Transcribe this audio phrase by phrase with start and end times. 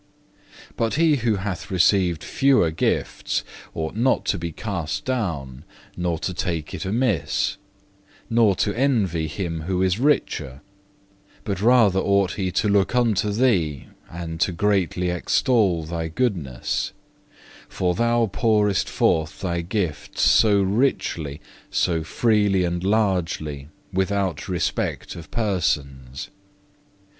[0.69, 0.73] 3.
[0.77, 3.43] But he who hath received fewer gifts,
[3.75, 5.63] ought not to be cast down,
[5.95, 7.57] nor to take it amiss,
[8.27, 10.61] nor to envy him who is richer;
[11.43, 16.93] but rather ought he to look unto Thee, and to greatly extol Thy goodness,
[17.69, 21.39] for Thou pourest forth Thy gifts so richly,
[21.69, 26.31] so freely and largely, without respect of persons.